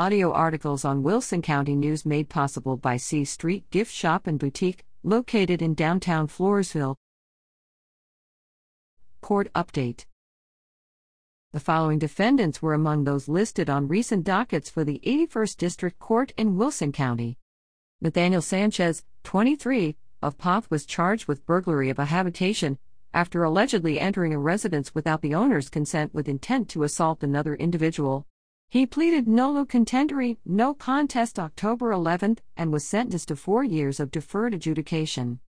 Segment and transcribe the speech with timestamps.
[0.00, 4.86] audio articles on Wilson County News made possible by C Street Gift Shop and Boutique,
[5.02, 6.96] located in downtown Floresville.
[9.20, 10.06] Court Update
[11.52, 16.32] The following defendants were among those listed on recent dockets for the 81st District Court
[16.38, 17.36] in Wilson County.
[18.00, 22.78] Nathaniel Sanchez, 23, of Poth was charged with burglary of a habitation
[23.12, 28.26] after allegedly entering a residence without the owner's consent with intent to assault another individual.
[28.70, 34.12] He pleaded nolo contendere, no contest October 11 and was sentenced to four years of
[34.12, 35.40] deferred adjudication.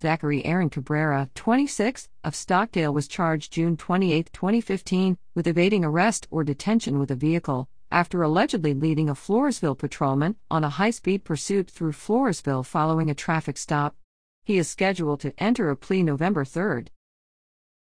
[0.00, 6.42] Zachary Aaron Cabrera, 26, of Stockdale was charged June 28, 2015, with evading arrest or
[6.42, 11.70] detention with a vehicle, after allegedly leading a Floresville patrolman on a high speed pursuit
[11.70, 13.94] through Floresville following a traffic stop.
[14.42, 16.84] He is scheduled to enter a plea November 3.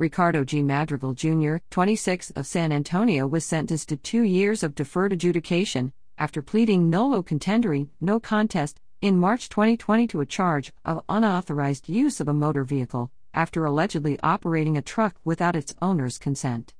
[0.00, 0.62] Ricardo G.
[0.62, 6.40] Madrigal Jr., 26, of San Antonio was sentenced to two years of deferred adjudication after
[6.40, 12.28] pleading nolo contendere, no contest, in March 2020 to a charge of unauthorized use of
[12.28, 16.72] a motor vehicle after allegedly operating a truck without its owner's consent.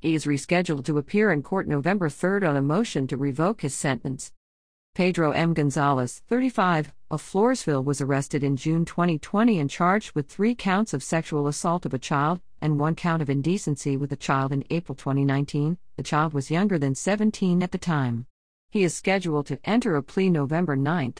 [0.00, 3.74] He is rescheduled to appear in court November 3 on a motion to revoke his
[3.74, 4.32] sentence.
[4.94, 5.54] Pedro M.
[5.54, 11.02] Gonzalez, 35, of Floresville was arrested in June 2020 and charged with three counts of
[11.02, 14.94] sexual assault of a child and one count of indecency with a child in April
[14.94, 15.78] 2019.
[15.96, 18.26] The child was younger than 17 at the time.
[18.70, 21.14] He is scheduled to enter a plea November 9.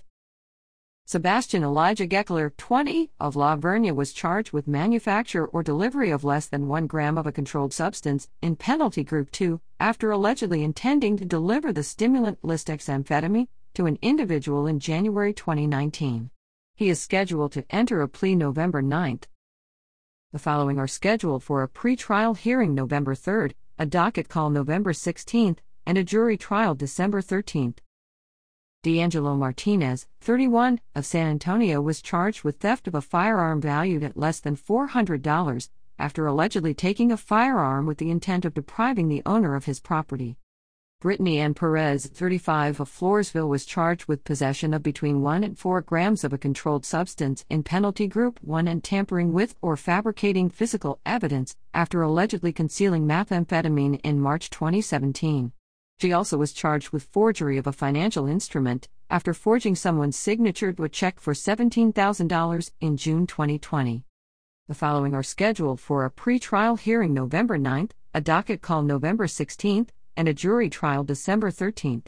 [1.06, 6.46] Sebastian Elijah Geckler, 20, of La Vernia was charged with manufacture or delivery of less
[6.46, 11.24] than 1 gram of a controlled substance in penalty group 2 after allegedly intending to
[11.24, 16.30] deliver the stimulant lisdexamfetamine to an individual in January 2019.
[16.76, 19.20] He is scheduled to enter a plea November 9.
[20.32, 25.56] The following are scheduled for a pre-trial hearing November 3, a docket call November 16,
[25.86, 27.74] and a jury trial December 13.
[28.82, 34.16] D'Angelo Martinez, 31, of San Antonio was charged with theft of a firearm valued at
[34.16, 35.68] less than $400
[35.98, 40.36] after allegedly taking a firearm with the intent of depriving the owner of his property.
[41.04, 45.82] Brittany Ann Perez, 35, of Floresville was charged with possession of between 1 and 4
[45.82, 51.00] grams of a controlled substance in Penalty Group 1 and tampering with or fabricating physical
[51.04, 55.52] evidence after allegedly concealing methamphetamine in March 2017.
[56.00, 60.84] She also was charged with forgery of a financial instrument after forging someone's signature to
[60.84, 64.04] a check for $17,000 in June 2020.
[64.68, 69.90] The following are scheduled for a pre-trial hearing November 9th, a docket call November 16th,
[70.16, 72.02] and a jury trial December 13.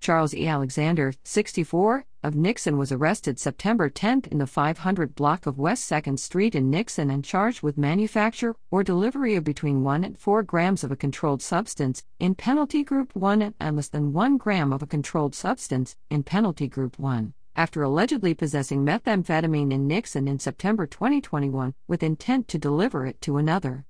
[0.00, 0.48] Charles E.
[0.48, 6.18] Alexander, 64, of Nixon was arrested September 10 in the 500 block of West 2nd
[6.18, 10.82] Street in Nixon and charged with manufacture or delivery of between 1 and 4 grams
[10.82, 14.86] of a controlled substance in Penalty Group 1 and less than 1 gram of a
[14.86, 21.74] controlled substance in Penalty Group 1 after allegedly possessing methamphetamine in Nixon in September 2021
[21.86, 23.84] with intent to deliver it to another.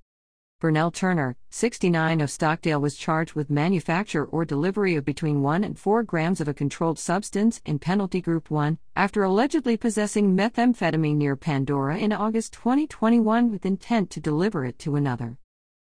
[0.63, 5.77] Burnell Turner, 69 of Stockdale was charged with manufacture or delivery of between 1 and
[5.77, 11.35] 4 grams of a controlled substance in Penalty Group 1 after allegedly possessing methamphetamine near
[11.35, 15.37] Pandora in August 2021 with intent to deliver it to another.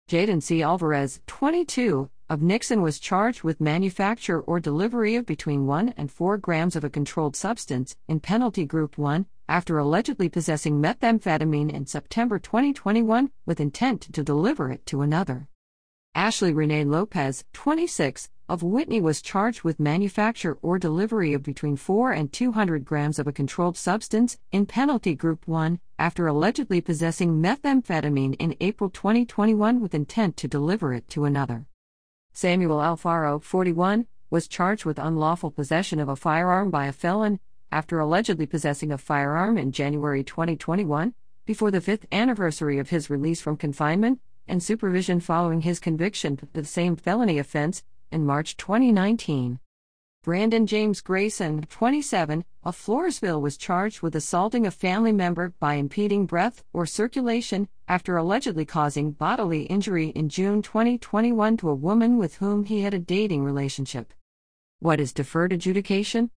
[0.07, 0.61] Jaden C.
[0.61, 6.37] Alvarez, 22, of Nixon was charged with manufacture or delivery of between 1 and 4
[6.37, 12.37] grams of a controlled substance in Penalty Group 1 after allegedly possessing methamphetamine in September
[12.37, 15.47] 2021 with intent to deliver it to another.
[16.13, 22.11] Ashley Renee Lopez, 26, of Whitney was charged with manufacture or delivery of between 4
[22.11, 28.35] and 200 grams of a controlled substance in Penalty Group 1 after allegedly possessing methamphetamine
[28.39, 31.65] in April 2021 with intent to deliver it to another.
[32.33, 37.39] Samuel Alfaro, 41, was charged with unlawful possession of a firearm by a felon
[37.71, 41.13] after allegedly possessing a firearm in January 2021,
[41.45, 46.45] before the fifth anniversary of his release from confinement and supervision following his conviction for
[46.47, 49.59] the same felony offense in March 2019.
[50.21, 56.25] Brandon James Grayson, 27, of Floresville was charged with assaulting a family member by impeding
[56.25, 62.35] breath or circulation after allegedly causing bodily injury in June 2021 to a woman with
[62.35, 64.13] whom he had a dating relationship.
[64.79, 66.31] What is deferred adjudication?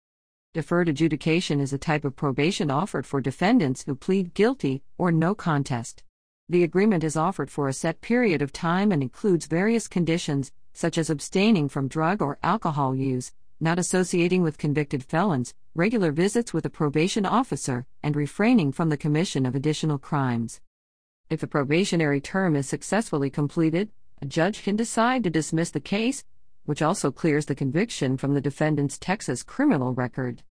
[0.53, 5.33] Deferred adjudication is a type of probation offered for defendants who plead guilty or no
[5.33, 6.03] contest.
[6.49, 10.97] The agreement is offered for a set period of time and includes various conditions, such
[10.97, 13.31] as abstaining from drug or alcohol use,
[13.61, 18.97] not associating with convicted felons, regular visits with a probation officer, and refraining from the
[18.97, 20.59] commission of additional crimes.
[21.29, 23.89] If the probationary term is successfully completed,
[24.21, 26.25] a judge can decide to dismiss the case,
[26.65, 30.43] which also clears the conviction from the defendant's Texas criminal record.